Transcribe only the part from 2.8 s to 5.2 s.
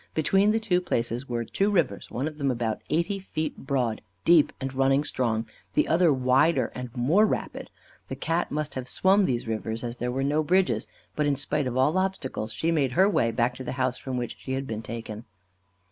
eighty feet broad, deep, and running